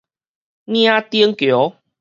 [0.65, 1.75] 嶺頂橋